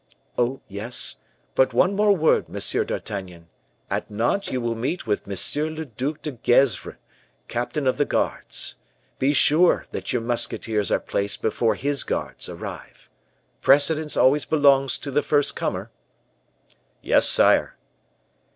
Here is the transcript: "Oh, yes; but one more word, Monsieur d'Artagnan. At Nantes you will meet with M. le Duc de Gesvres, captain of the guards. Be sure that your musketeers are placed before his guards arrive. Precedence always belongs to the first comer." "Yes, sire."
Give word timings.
"Oh, 0.35 0.61
yes; 0.67 1.17
but 1.53 1.75
one 1.75 1.95
more 1.95 2.11
word, 2.11 2.49
Monsieur 2.49 2.83
d'Artagnan. 2.83 3.49
At 3.87 4.09
Nantes 4.09 4.51
you 4.51 4.59
will 4.59 4.73
meet 4.73 5.05
with 5.05 5.27
M. 5.29 5.75
le 5.75 5.85
Duc 5.85 6.23
de 6.23 6.31
Gesvres, 6.31 6.95
captain 7.47 7.85
of 7.85 7.97
the 7.97 8.05
guards. 8.05 8.77
Be 9.19 9.31
sure 9.31 9.85
that 9.91 10.11
your 10.11 10.23
musketeers 10.23 10.89
are 10.89 10.99
placed 10.99 11.43
before 11.43 11.75
his 11.75 12.03
guards 12.03 12.49
arrive. 12.49 13.09
Precedence 13.61 14.17
always 14.17 14.43
belongs 14.45 14.97
to 14.97 15.11
the 15.11 15.21
first 15.21 15.55
comer." 15.55 15.91
"Yes, 17.03 17.29
sire." 17.29 17.75